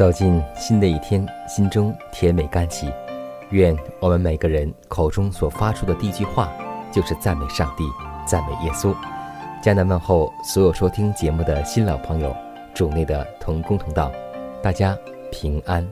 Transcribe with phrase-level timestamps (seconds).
[0.00, 2.90] 走进新的一天，心中甜美甘喜。
[3.50, 6.50] 愿我们每个人口中所发出的第一句话，
[6.90, 7.84] 就是赞美上帝、
[8.26, 8.94] 赞美耶稣。
[9.62, 12.34] 加拿问候所有收听节目的新老朋友，
[12.72, 14.10] 主内的同工同道，
[14.62, 14.96] 大家
[15.30, 15.86] 平安。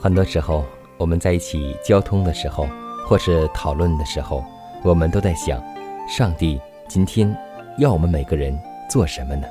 [0.00, 0.64] 很多时候，
[0.96, 2.66] 我们在一起交通的时候。
[3.06, 4.44] 或是讨论的时候，
[4.82, 5.62] 我们都在想，
[6.08, 7.32] 上帝今天
[7.78, 8.58] 要我们每个人
[8.90, 9.46] 做什么呢？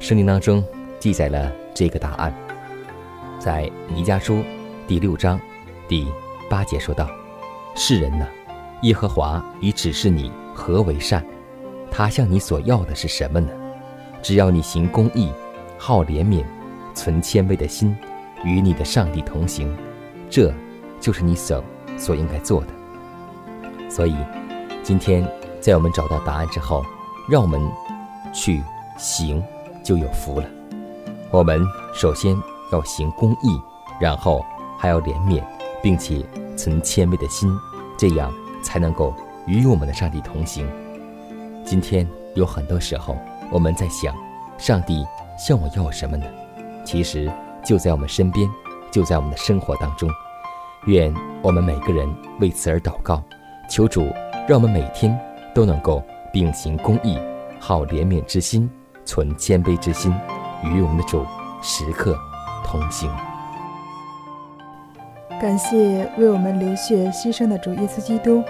[0.00, 0.62] 圣经当中
[1.00, 2.30] 记载了这个答案，
[3.38, 4.44] 在尼迦书
[4.86, 5.40] 第六章
[5.88, 6.06] 第
[6.50, 7.08] 八节说道
[7.74, 8.26] ：“世人呢，
[8.82, 11.24] 耶和华已指示你何为善，
[11.90, 13.48] 他向你所要的是什么呢？
[14.20, 15.32] 只要你行公义，
[15.78, 16.44] 好怜悯，
[16.92, 17.96] 存谦卑的心，
[18.44, 19.74] 与你的上帝同行，
[20.28, 20.52] 这
[21.00, 21.64] 就是你所。”
[21.98, 22.68] 所应该做的，
[23.90, 24.16] 所以
[24.82, 25.26] 今天
[25.60, 26.84] 在我们找到答案之后，
[27.28, 27.60] 让我们
[28.32, 28.62] 去
[28.96, 29.42] 行，
[29.84, 30.46] 就有福了。
[31.30, 31.60] 我们
[31.92, 32.34] 首先
[32.72, 33.60] 要行公义，
[34.00, 34.44] 然后
[34.78, 35.42] 还要怜悯，
[35.82, 36.24] 并且
[36.56, 37.50] 存谦卑的心，
[37.98, 38.32] 这样
[38.62, 39.14] 才能够
[39.46, 40.66] 与我们的上帝同行。
[41.66, 43.16] 今天有很多时候
[43.50, 44.14] 我们在想，
[44.56, 45.04] 上帝
[45.38, 46.24] 向我要什么呢？
[46.84, 47.30] 其实
[47.62, 48.48] 就在我们身边，
[48.90, 50.08] 就在我们的生活当中。
[50.86, 51.12] 愿
[51.42, 52.08] 我们每个人
[52.40, 53.22] 为此而祷告，
[53.68, 54.06] 求主
[54.48, 55.18] 让我们每天
[55.54, 56.02] 都能够
[56.32, 57.18] 秉行公义，
[57.58, 58.70] 好怜悯之心，
[59.04, 60.14] 存谦卑之心，
[60.64, 61.24] 与我们的主
[61.62, 62.16] 时刻
[62.64, 63.10] 同行。
[65.40, 68.42] 感谢为我们流血牺牲的主耶稣基督，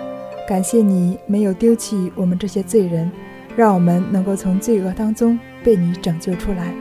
[0.47, 3.11] 感谢你没有丢弃我们这些罪人，
[3.57, 6.73] 让我们能够从罪恶当中被你拯救出来。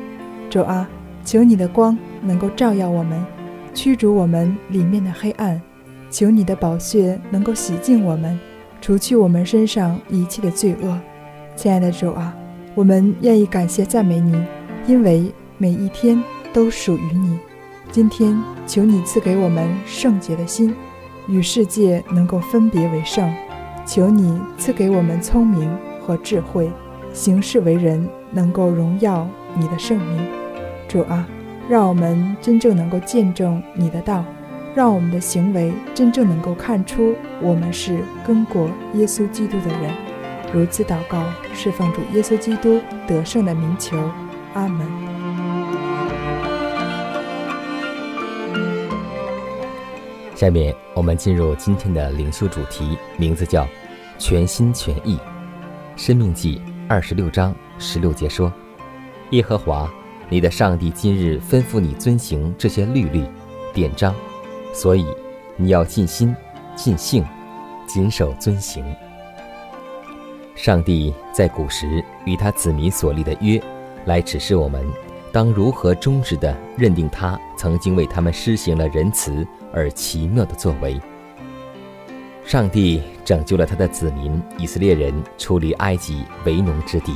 [0.50, 0.88] 主啊，
[1.25, 3.36] 求你的光能够照耀我们。
[3.77, 5.61] 驱逐我们里面的黑暗，
[6.09, 8.38] 求你的宝血能够洗净我们，
[8.81, 10.97] 除去我们身上一切的罪恶。
[11.55, 12.35] 亲爱的主啊，
[12.73, 14.43] 我们愿意感谢赞美你，
[14.87, 16.19] 因为每一天
[16.51, 17.37] 都属于你。
[17.91, 18.35] 今天
[18.66, 20.73] 求你赐给我们圣洁的心，
[21.27, 23.31] 与世界能够分别为圣。
[23.85, 25.71] 求你赐给我们聪明
[26.01, 26.67] 和智慧，
[27.13, 30.25] 行事为人能够荣耀你的圣名。
[30.87, 31.27] 主啊。
[31.69, 34.23] 让我们真正能够见证你的道，
[34.73, 39.94] 让我们的行为真正能够看出我们是跟过耶稣基督的人。
[40.53, 41.22] 如此祷告，
[41.53, 43.97] 是奉主耶稣基督得胜的名求，
[44.53, 44.88] 阿门。
[50.34, 53.67] 下面我们进入今天的灵修主题，名字叫
[54.17, 55.19] “全心全意”。
[55.97, 58.53] 生命记二十六章十六节说
[59.31, 59.91] ：“耶和华。”
[60.29, 63.24] 你的上帝今日吩咐你遵行这些律例、
[63.74, 64.14] 典章，
[64.74, 65.06] 所以
[65.56, 66.35] 你要尽心、
[66.76, 67.26] 尽性、
[67.88, 68.84] 谨守遵行。
[70.53, 73.62] 上帝在古时与他子民所立的约，
[74.06, 74.85] 来指示我们
[75.32, 81.00] 当如何忠实地认定他曾经为他们施行了仁慈而奇妙的作为。
[82.44, 87.14] 上帝拯救了他的子民以色列人出离埃及为农之地，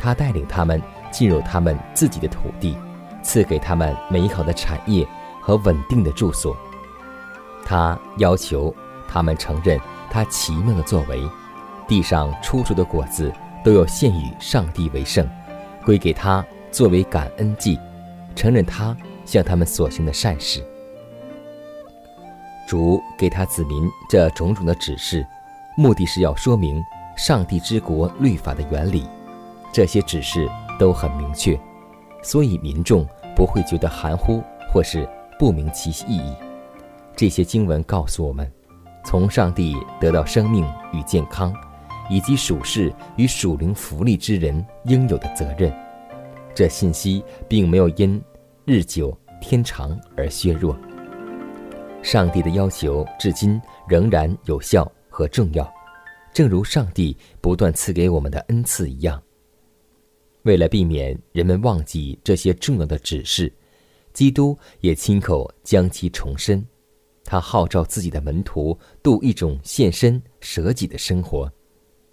[0.00, 0.80] 他带领他们。
[1.10, 2.76] 进入他们自己的土地，
[3.22, 5.06] 赐给他们美好的产业
[5.40, 6.56] 和稳定的住所。
[7.64, 8.74] 他要求
[9.08, 9.78] 他们承认
[10.10, 11.22] 他奇妙的作为，
[11.86, 13.32] 地上出熟的果子
[13.64, 15.28] 都要献与上帝为圣，
[15.84, 17.78] 归给他作为感恩祭，
[18.34, 20.64] 承认他向他们所行的善事。
[22.66, 25.26] 主给他子民这种种的指示，
[25.76, 26.82] 目的是要说明
[27.16, 29.06] 上帝之国律法的原理。
[29.72, 31.58] 这些指示都很明确，
[32.22, 35.08] 所以民众不会觉得含糊或是
[35.38, 36.34] 不明其意义。
[37.16, 38.50] 这些经文告诉我们，
[39.04, 41.52] 从上帝得到生命与健康，
[42.08, 45.72] 以及属世与属灵福利之人应有的责任。
[46.54, 48.22] 这信息并没有因
[48.64, 50.76] 日久天长而削弱。
[52.02, 55.68] 上帝的要求至今仍然有效和重要，
[56.32, 59.20] 正如上帝不断赐给我们的恩赐一样。
[60.42, 63.52] 为了避免人们忘记这些重要的指示，
[64.12, 66.64] 基督也亲口将其重申。
[67.24, 71.52] 他号召自己的门徒度一种献身舍己的生活。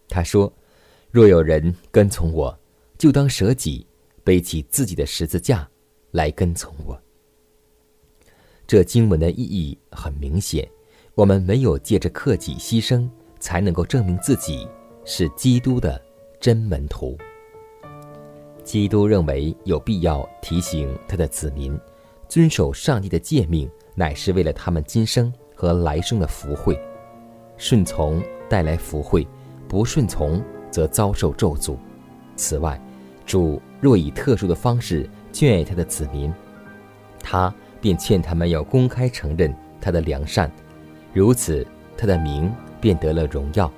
[0.09, 0.51] 他说
[1.09, 2.57] ：“若有人跟从我，
[2.97, 3.87] 就当舍己，
[4.23, 5.65] 背起自己的十字架
[6.11, 7.01] 来跟从我。”
[8.67, 10.67] 这经文的意义很明显，
[11.13, 14.67] 我们没有借着克己牺牲，才能够证明自己
[15.05, 16.01] 是基督的
[16.41, 17.17] 真门徒。
[18.65, 21.79] 基督认为有必要提醒他的子民，
[22.27, 26.77] 遵守上帝的诫命，乃是为了他们今生和来生的福慧。
[27.55, 29.25] 顺从带来福慧，
[29.69, 31.77] 不顺从则遭受咒诅。
[32.35, 32.77] 此外，
[33.25, 36.33] 主若以特殊的方式眷爱他的子民，
[37.21, 37.53] 他。
[37.81, 40.51] 便劝他们要公开承认他的良善，
[41.13, 41.63] 如此
[41.95, 42.51] 他的名
[42.81, 43.71] 便得了荣耀。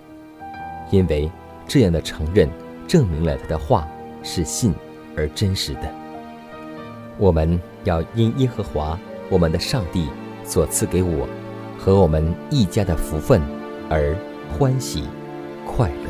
[0.91, 1.29] 因为
[1.67, 2.49] 这样的承认
[2.87, 3.85] 证明了他的话
[4.27, 4.75] 是信
[5.15, 5.89] 而真实的。
[7.17, 10.09] 我们要因耶和华我们的上帝
[10.43, 11.25] 所赐给我
[11.79, 13.41] 和我们一家的福分
[13.89, 14.13] 而
[14.51, 15.05] 欢喜
[15.65, 16.09] 快乐。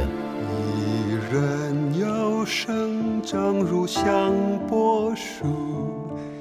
[0.66, 4.34] 一人要生长如香
[4.68, 5.46] 柏树。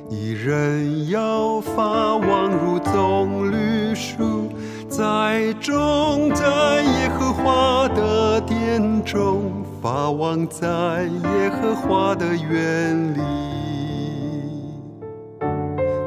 [0.09, 4.53] 一人要发旺如棕榈树，
[4.89, 9.51] 栽种在耶和华的殿中，
[9.87, 13.21] 发旺在耶和华的园里。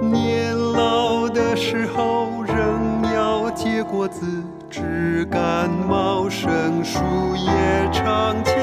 [0.01, 4.25] 年老的时候仍要结果子，
[4.69, 6.99] 枝干茂盛，树
[7.37, 8.53] 叶常青，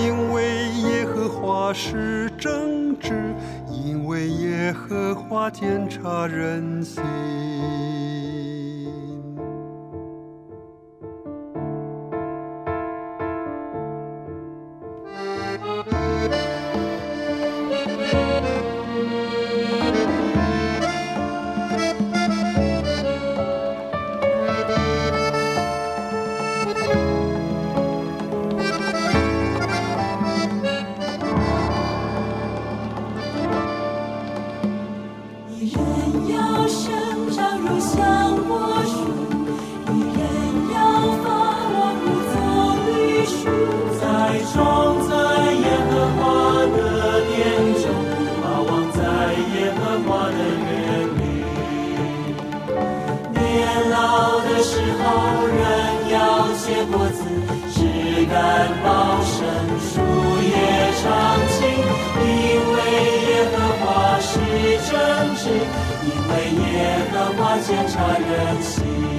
[0.00, 3.34] 因为耶和华是正直。
[3.68, 7.02] 因为耶和华检察人心。
[56.96, 57.24] 果子
[57.74, 59.42] 只敢报声
[59.80, 60.00] 树
[60.42, 60.54] 叶
[61.02, 61.04] 长
[61.50, 61.58] 青
[62.22, 62.28] 因
[62.72, 62.78] 为
[63.26, 63.84] 耶和华
[64.20, 64.38] 是
[64.86, 64.94] 真
[65.34, 65.42] 挚
[66.06, 66.72] 因为耶
[67.10, 69.13] 和华见察人心。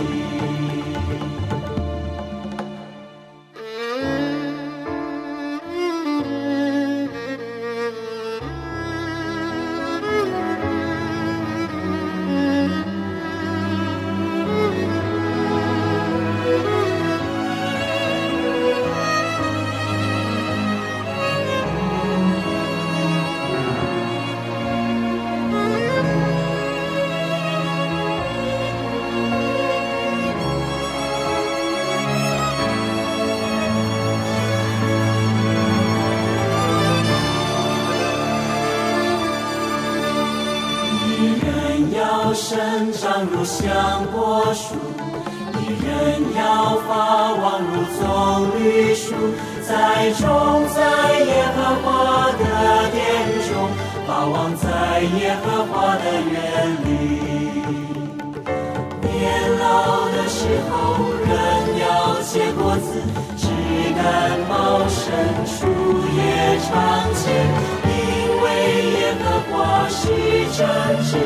[70.56, 70.68] 是正
[71.04, 71.18] 直，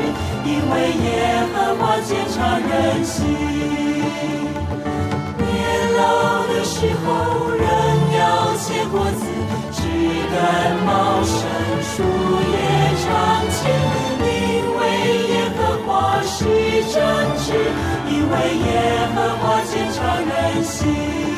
[0.44, 1.06] 因为耶
[1.54, 2.68] 和华检察人
[3.04, 3.16] 心。
[5.38, 5.46] 年
[5.96, 6.02] 老
[6.48, 6.74] 的时
[7.06, 7.06] 候，
[7.50, 7.64] 人
[8.18, 8.20] 要
[8.56, 9.22] 结果子，
[9.70, 9.78] 枝
[10.32, 10.34] 干
[10.84, 11.38] 茂盛，
[11.80, 12.02] 树
[12.50, 12.58] 叶
[13.04, 13.06] 常
[13.52, 13.58] 青。
[14.26, 14.28] 因
[14.76, 14.80] 为
[15.28, 15.88] 耶和华
[16.24, 16.34] 是
[16.92, 16.98] 正
[17.38, 17.46] 直，
[18.10, 18.68] 因为耶
[19.14, 21.29] 和华检察人心。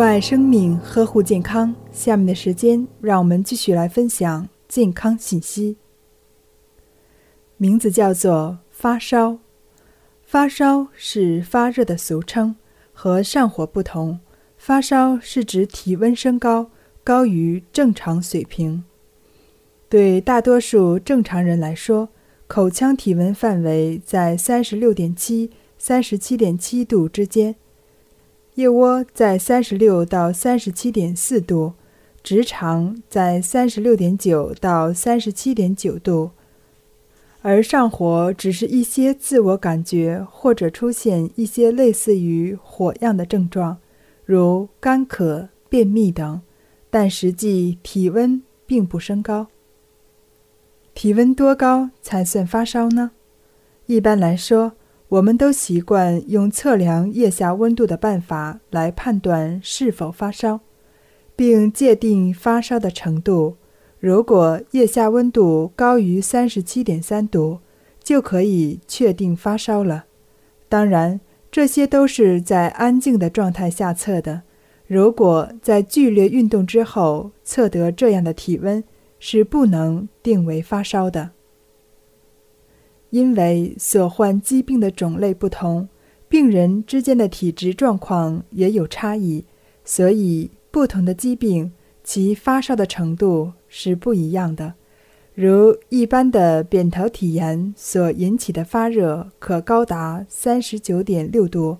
[0.00, 1.74] 关爱生命，呵护健康。
[1.92, 5.76] 下面的时间，让我们继续来分享健康信息。
[7.58, 9.36] 名字叫做发烧。
[10.22, 12.56] 发烧是发热的俗称，
[12.94, 14.18] 和上火不同。
[14.56, 16.70] 发烧是指体温升高，
[17.04, 18.82] 高于正常水平。
[19.90, 22.08] 对大多数正常人来说，
[22.46, 27.56] 口腔体温范围在三十六点七、三十七点七度之间。
[28.56, 31.74] 腋窝在三十六到三十七点四度，
[32.22, 36.32] 直肠在三十六点九到三十七点九度，
[37.42, 43.78] 而上火只是一些自我感觉或者出现一些类似于火样的症状，
[44.24, 46.42] 如干渴、便秘等，
[46.90, 49.46] 但实际体温并不升高。
[50.92, 53.12] 体温多高才算发烧呢？
[53.86, 54.72] 一般来说。
[55.10, 60.60] 我们都习惯用测量腋下温度的办法来判断是否发烧，
[61.34, 63.56] 并界定发烧的程度。
[63.98, 67.58] 如果腋下温度高于三十七点三度，
[68.00, 70.04] 就可以确定发烧了。
[70.68, 74.42] 当然，这些都是在安静的状态下测的。
[74.86, 78.82] 如果在剧烈运动之后测得这样的体温，
[79.18, 81.30] 是不能定为发烧的。
[83.10, 85.88] 因为所患疾病的种类不同，
[86.28, 89.44] 病人之间的体质状况也有差异，
[89.84, 94.74] 所以不同的疾病其发烧的程度是不一样的。
[95.34, 101.78] 如一般的扁桃体炎所引起的发热可高达三十九点六度，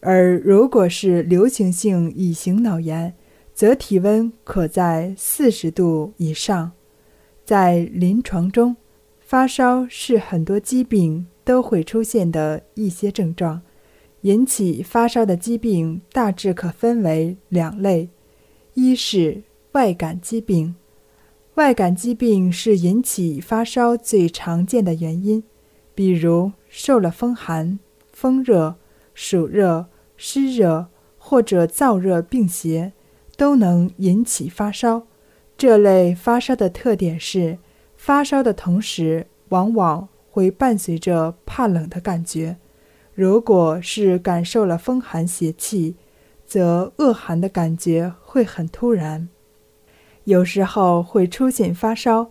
[0.00, 3.14] 而如果是流行性乙型脑炎，
[3.52, 6.72] 则体温可在四十度以上。
[7.44, 8.76] 在临床中。
[9.26, 13.62] 发烧是很多疾病都会出现的一些症状。
[14.20, 18.10] 引起发烧的疾病大致可分为两类：
[18.74, 20.74] 一是外感疾病，
[21.54, 25.42] 外感疾病是引起发烧最常见的原因，
[25.94, 27.78] 比如受了风寒、
[28.12, 28.76] 风热、
[29.14, 29.86] 暑热、
[30.18, 32.92] 湿热或者燥热并邪，
[33.38, 35.06] 都能引起发烧。
[35.56, 37.56] 这类发烧的特点是。
[38.04, 42.58] 发烧的同时，往往会伴随着怕冷的感觉。
[43.14, 45.96] 如果是感受了风寒邪气，
[46.44, 49.30] 则恶寒的感觉会很突然。
[50.24, 52.30] 有时候会出现发烧，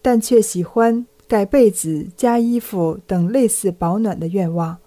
[0.00, 4.78] 但却喜欢盖被子、加衣服等类似保暖的愿望。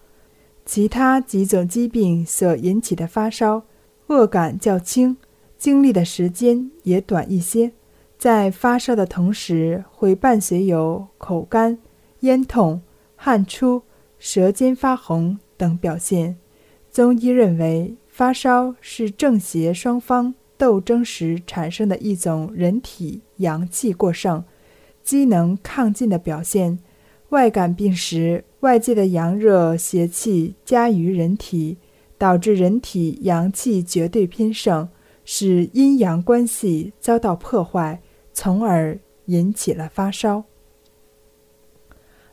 [0.66, 3.64] 其他几种疾病所引起的发烧，
[4.08, 5.18] 恶感较轻，
[5.58, 7.74] 经历的时间也短一些。
[8.20, 11.78] 在发烧的同时，会伴随有口干、
[12.20, 12.82] 咽痛、
[13.16, 13.84] 汗出、
[14.18, 16.36] 舌尖发红等表现。
[16.92, 24.44] 中医认为，发烧是正邪双方斗争时产生的一种人体阳气过剩、
[25.02, 26.78] 机能亢进的表现。
[27.30, 31.78] 外感病时，外界的阳热邪气加于人体，
[32.18, 34.90] 导致人体阳气绝对偏盛，
[35.24, 38.02] 使阴阳关系遭到破坏。
[38.42, 40.46] 从而引起了发烧。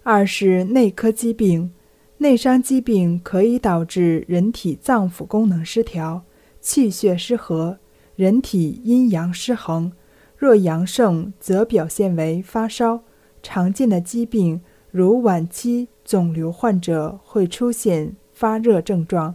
[0.05, 1.73] 二是内科疾病，
[2.19, 6.23] 内伤疾病可以导致人体脏腑功能失调、
[6.61, 7.81] 气血失和、
[8.15, 9.91] 人体阴阳失衡。
[10.37, 13.03] 若阳盛，则表现为发烧。
[13.43, 14.61] 常见的疾病
[14.93, 19.35] 如晚期肿瘤患者会出现发热症状，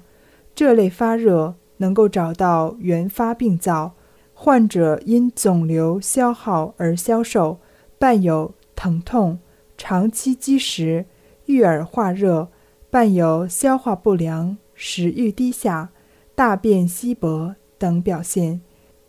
[0.56, 3.96] 这类发热能够找到原发病灶。
[4.44, 7.60] 患者因肿瘤消耗而消瘦，
[8.00, 9.38] 伴有疼痛、
[9.78, 11.06] 长期积食、
[11.46, 12.48] 遇耳化热，
[12.90, 15.92] 伴有消化不良、食欲低下、
[16.34, 18.62] 大便稀薄等表现，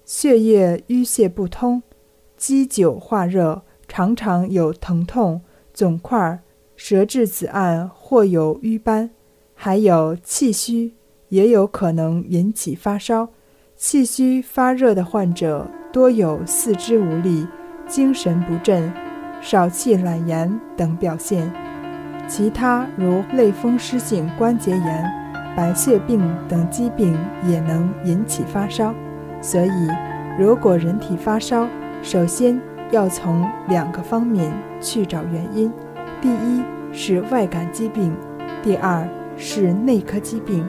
[0.05, 1.83] 血液淤血不通，
[2.37, 5.41] 积久化热，常常有疼痛、
[5.73, 6.43] 肿块、
[6.77, 9.09] 舌质紫暗或有瘀斑，
[9.55, 10.93] 还有气虚，
[11.31, 13.31] 也有可能引起发烧。
[13.85, 17.45] 气虚发热的患者多有四肢无力、
[17.85, 18.93] 精神不振、
[19.41, 21.53] 少气懒言等表现。
[22.29, 25.13] 其他如类风湿性关节炎、
[25.57, 28.95] 白血病等疾病也能引起发烧。
[29.41, 29.89] 所以，
[30.39, 31.67] 如果人体发烧，
[32.05, 32.61] 首先
[32.93, 35.73] 要从两个方面去找原因：
[36.21, 36.63] 第一
[36.93, 38.15] 是外感疾病，
[38.63, 39.05] 第二
[39.37, 40.65] 是内科疾病。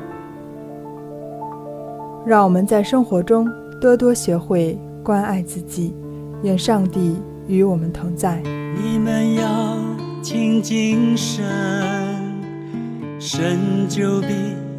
[2.26, 3.48] 让我们在生活中
[3.82, 5.94] 多多学会关爱自己，
[6.44, 8.42] 愿上帝与我们同在。
[8.82, 9.78] 你们要
[10.22, 11.44] 亲近神，
[13.20, 14.28] 神就必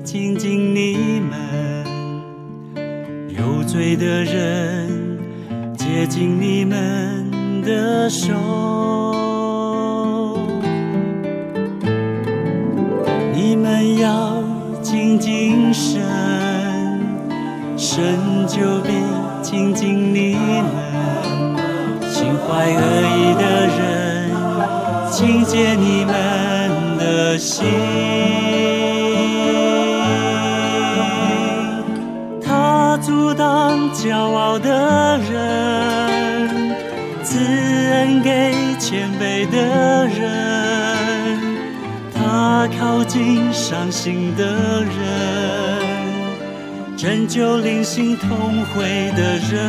[0.02, 1.84] 亲近你们。
[3.28, 5.18] 有罪的人
[5.76, 8.32] 接近你们的手，
[13.34, 14.33] 你们要
[17.94, 18.90] 神就必
[19.40, 20.64] 亲近你们。
[22.10, 22.80] 心怀恶
[23.14, 23.78] 意的人，
[25.12, 26.12] 请解你们
[26.98, 27.64] 的心。
[32.44, 36.74] 他阻挡骄傲的人，
[37.22, 37.38] 赐
[37.92, 41.38] 恩给谦卑的人，
[42.12, 45.83] 他靠近伤心的人，
[47.04, 49.60] 拯救灵性同会的人，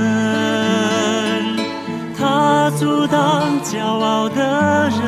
[2.18, 5.02] 他阻挡骄傲的人，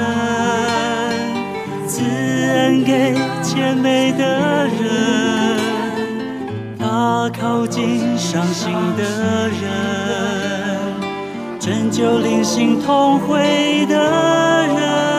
[1.87, 5.57] 赐恩给谦卑的人。
[6.77, 9.71] 他靠近伤心的人，
[11.61, 15.16] 拯救灵性痛悔的人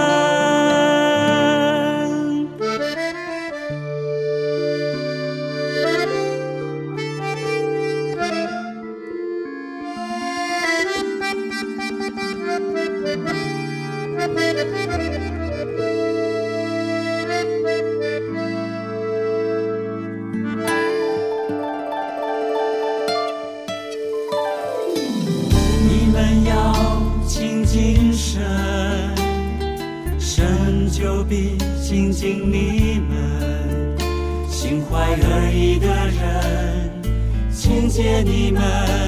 [14.58, 14.64] 你
[26.12, 26.75] 们要
[27.25, 28.42] 静静神
[30.18, 33.97] 神就必亲近你们
[34.50, 36.90] 心怀恶意的人
[37.52, 39.07] 请接你们。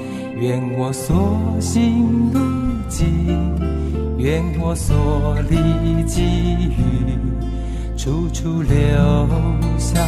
[0.41, 2.39] 愿我所行路
[2.89, 3.05] 径，
[4.17, 6.23] 愿我所历际
[6.65, 7.15] 遇，
[7.95, 8.75] 处处留
[9.77, 10.01] 下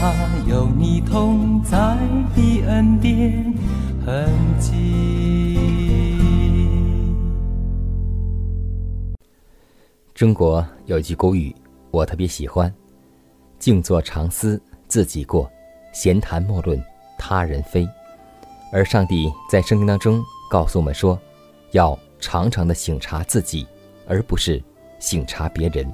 [0.48, 1.78] 有你同在
[2.36, 3.54] 的恩典
[4.04, 5.60] 痕迹。
[10.16, 11.56] 中国有句古语。
[11.92, 12.74] 我特别喜欢，
[13.60, 15.48] 静坐常思自己过，
[15.94, 16.84] 闲谈莫论
[17.20, 17.88] 他人非。
[18.74, 21.18] 而上帝在圣经当中告诉我们说，
[21.72, 23.68] 要常常的省察自己，
[24.08, 24.62] 而不是
[25.00, 25.90] 省察别人。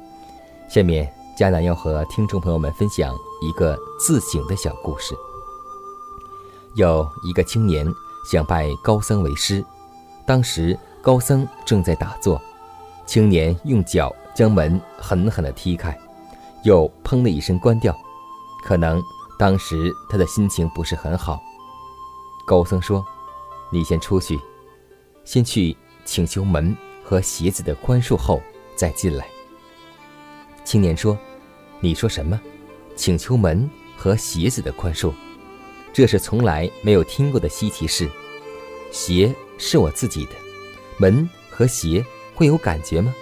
[0.69, 5.13] 下面迦南要和听众朋友们分享一个自省的小故事。
[6.75, 7.85] 有一个青年
[8.31, 9.63] 想拜高僧为师，
[10.25, 12.41] 当时高僧正在打坐，
[13.05, 14.15] 青年用脚。
[14.35, 15.99] 将门狠狠地踢开，
[16.63, 17.93] 又砰的一声关掉。
[18.63, 19.01] 可能
[19.37, 21.37] 当时他的心情不是很好。
[22.49, 23.05] 高僧说
[23.71, 24.35] ：“你先出去，
[25.23, 28.41] 先去请求门和鞋子的宽恕，后
[28.75, 29.27] 再进来。”
[30.65, 31.15] 青年说
[31.79, 32.41] ：“你说什么？
[32.95, 35.13] 请求门和鞋子的宽恕？
[35.93, 38.09] 这是从来没有听过的稀奇事。
[38.91, 40.31] 鞋是我自己的，
[40.97, 43.13] 门和鞋会有感觉吗？”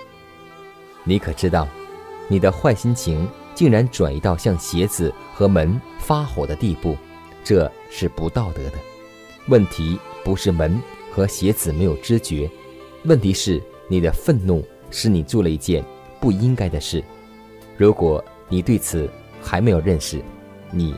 [1.03, 1.67] 你可知道，
[2.29, 6.95] 你的坏心情竟然转移到向鞋子和门发火的地步，
[7.43, 8.77] 这是不道德的。
[9.47, 10.81] 问题不是门
[11.11, 12.49] 和鞋子没有知觉，
[13.05, 15.83] 问题是你的愤怒使你做了一件
[16.19, 17.01] 不应该的事。
[17.77, 19.09] 如果你对此
[19.41, 20.21] 还没有认识，
[20.69, 20.93] 你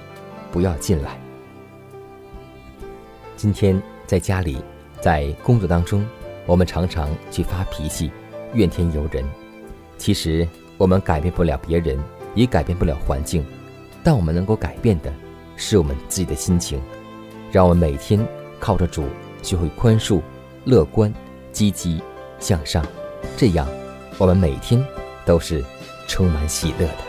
[0.51, 1.19] 不要进来。
[3.35, 4.57] 今天在家里，
[4.99, 6.05] 在工作当中，
[6.45, 8.09] 我们常常去发脾气，
[8.53, 9.23] 怨天尤人。
[9.97, 11.99] 其实我们改变不了别人，
[12.33, 13.45] 也改变不了环境，
[14.03, 15.13] 但我们能够改变的
[15.55, 16.81] 是我们自己的心情。
[17.51, 18.19] 让我们每天
[18.59, 19.05] 靠着主，
[19.41, 20.21] 学会宽恕、
[20.65, 21.13] 乐观、
[21.51, 22.01] 积极
[22.39, 22.85] 向上，
[23.37, 23.67] 这样
[24.17, 24.83] 我们每天
[25.25, 25.63] 都是
[26.07, 27.08] 充满喜乐的。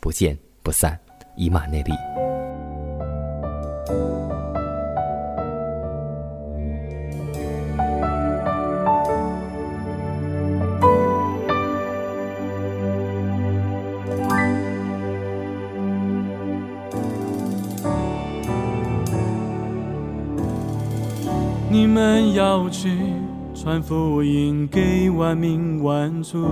[0.00, 0.98] 不见不散，
[1.36, 1.92] 以马内利。
[21.70, 22.90] 你们要去
[23.54, 26.48] 传福音给万民万族。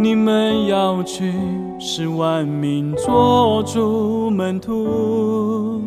[0.00, 1.34] 你们要去，
[1.80, 5.82] 使万民做主门徒，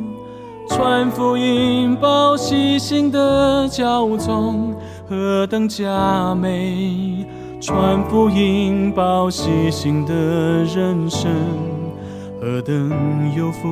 [0.68, 4.76] 传福音报喜信的教宗
[5.08, 7.26] 何等佳美，
[7.62, 11.32] 传福音报喜信的人生
[12.42, 12.92] 何等
[13.38, 13.70] 有福。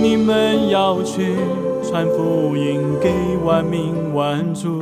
[0.00, 1.36] 你们要去，
[1.82, 3.12] 传福音给
[3.44, 4.80] 万民万族。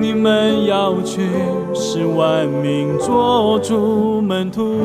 [0.00, 1.28] 你们要去，
[1.74, 4.80] 使万民做主门徒，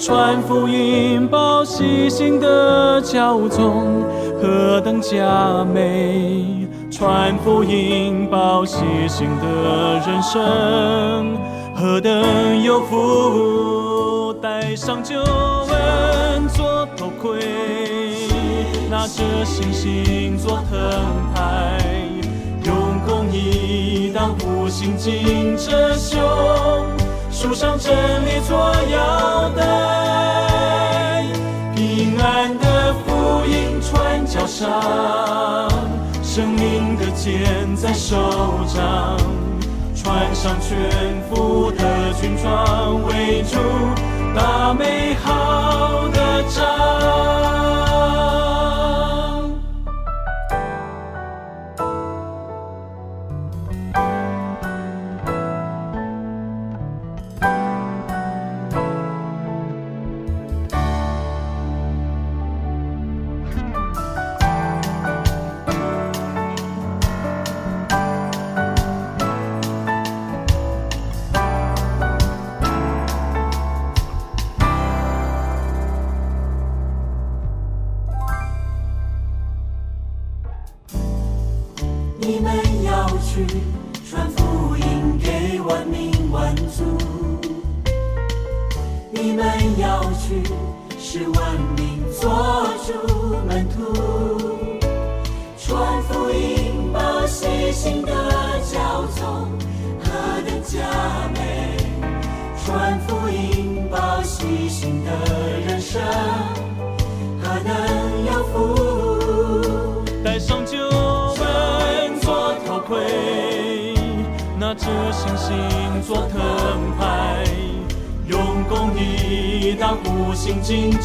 [0.00, 4.04] 传福音报喜信的教宗
[4.40, 11.36] 何等佳美，传福音报喜信的人生
[11.74, 15.90] 何等有福，戴上救恩。
[17.20, 17.38] 盔，
[18.90, 20.80] 拿着星星做盾
[21.34, 21.78] 牌，
[24.14, 26.20] 当护心紧着胸，
[27.30, 27.92] 树上真
[28.26, 28.58] 理做
[28.92, 31.24] 腰带，
[31.74, 35.68] 平安的福音传脚上，
[36.22, 38.16] 生命的剑在手
[38.74, 39.16] 掌。
[40.02, 40.78] 穿上全
[41.28, 43.58] 副的军装，围住
[44.34, 47.89] 大美好的仗。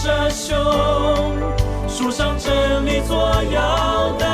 [0.06, 0.56] 着胸，
[1.90, 3.18] 树上真理做
[3.52, 4.28] 腰带，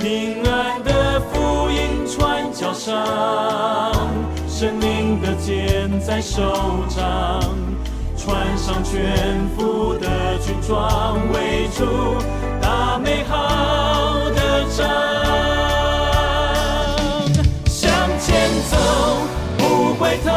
[0.00, 3.06] 平安的福音传脚上，
[4.48, 6.42] 神灵的剑在手
[6.88, 7.40] 掌，
[8.16, 12.16] 穿上全副的军装，围住
[12.60, 14.84] 大美好的仗。
[17.66, 18.76] 向前走，
[19.56, 20.28] 不回头，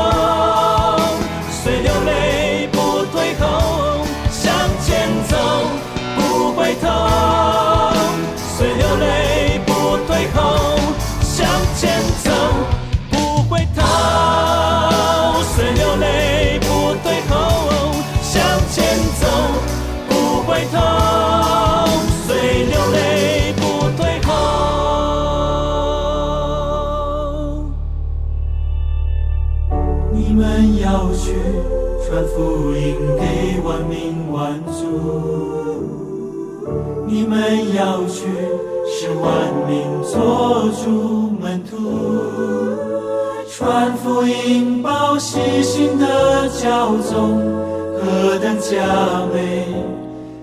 [1.49, 2.42] 虽流泪
[6.63, 6.87] 回头，
[8.57, 10.79] 虽流泪不退后。
[11.21, 11.45] 向
[11.75, 12.31] 前走，
[13.11, 13.83] 不回头，
[15.43, 17.35] 虽流泪不退后。
[18.21, 19.27] 向前走，
[20.07, 20.79] 不回头，
[22.25, 23.61] 虽流泪不
[23.97, 24.31] 退后
[30.13, 31.35] 你们要去
[32.07, 35.62] 传福音给万民万族，
[37.07, 38.25] 你们要去
[38.85, 39.27] 使万
[39.67, 41.75] 民做主门徒，
[43.49, 47.39] 传福音报喜信的教宗
[47.95, 49.67] 何等佳美，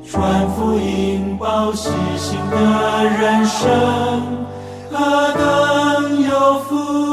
[0.07, 2.57] 传福音报喜信的
[3.21, 3.69] 人生
[4.91, 7.10] 何等有福。